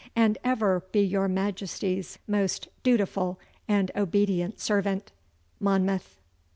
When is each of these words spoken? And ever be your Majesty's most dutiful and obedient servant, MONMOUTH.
And 0.15 0.39
ever 0.43 0.79
be 0.91 1.01
your 1.01 1.27
Majesty's 1.27 2.17
most 2.27 2.69
dutiful 2.81 3.39
and 3.67 3.91
obedient 3.95 4.59
servant, 4.59 5.11
MONMOUTH. 5.59 6.17